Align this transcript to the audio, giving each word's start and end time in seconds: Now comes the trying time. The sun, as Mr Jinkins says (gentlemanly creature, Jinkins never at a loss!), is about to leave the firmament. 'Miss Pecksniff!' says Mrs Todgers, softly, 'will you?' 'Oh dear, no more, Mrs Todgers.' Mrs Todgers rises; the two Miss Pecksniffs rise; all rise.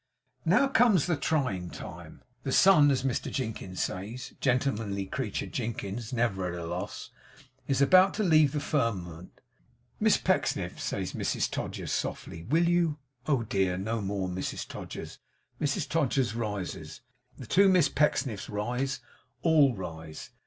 Now 0.45 0.67
comes 0.67 1.05
the 1.05 1.15
trying 1.15 1.69
time. 1.69 2.23
The 2.41 2.51
sun, 2.51 2.89
as 2.89 3.03
Mr 3.03 3.31
Jinkins 3.31 3.81
says 3.83 4.33
(gentlemanly 4.41 5.05
creature, 5.05 5.45
Jinkins 5.45 6.11
never 6.11 6.51
at 6.51 6.57
a 6.59 6.65
loss!), 6.65 7.11
is 7.67 7.83
about 7.83 8.15
to 8.15 8.23
leave 8.23 8.51
the 8.53 8.59
firmament. 8.59 9.41
'Miss 9.99 10.17
Pecksniff!' 10.17 10.81
says 10.81 11.13
Mrs 11.13 11.51
Todgers, 11.51 11.91
softly, 11.91 12.41
'will 12.41 12.67
you?' 12.67 12.97
'Oh 13.27 13.43
dear, 13.43 13.77
no 13.77 14.01
more, 14.01 14.27
Mrs 14.27 14.67
Todgers.' 14.67 15.19
Mrs 15.61 15.87
Todgers 15.87 16.33
rises; 16.33 17.01
the 17.37 17.45
two 17.45 17.69
Miss 17.69 17.87
Pecksniffs 17.87 18.49
rise; 18.49 19.01
all 19.43 19.75
rise. 19.75 20.31